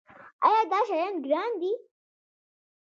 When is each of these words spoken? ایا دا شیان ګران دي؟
ایا 0.47 0.61
دا 0.71 0.79
شیان 0.87 1.13
ګران 1.25 1.51
دي؟ 1.61 1.71